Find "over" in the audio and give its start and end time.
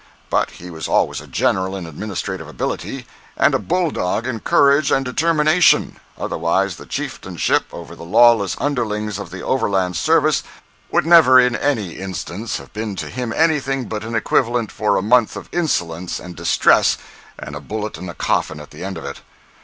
7.71-7.95